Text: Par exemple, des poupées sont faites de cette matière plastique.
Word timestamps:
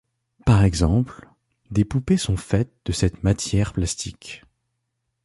Par 0.47 0.63
exemple, 0.63 1.29
des 1.69 1.85
poupées 1.85 2.17
sont 2.17 2.35
faites 2.35 2.73
de 2.85 2.91
cette 2.91 3.21
matière 3.23 3.71
plastique. 3.71 4.41